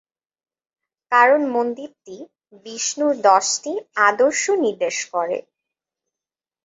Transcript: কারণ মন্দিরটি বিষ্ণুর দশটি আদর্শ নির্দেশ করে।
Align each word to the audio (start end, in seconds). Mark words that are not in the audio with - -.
কারণ 1.11 1.41
মন্দিরটি 1.55 2.17
বিষ্ণুর 2.65 3.13
দশটি 3.27 3.73
আদর্শ 4.07 4.43
নির্দেশ 4.63 4.97
করে। 5.13 5.37